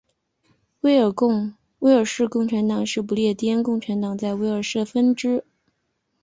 [0.79, 5.45] 威尔士共产党是不列颠共产党在威尔士的分支。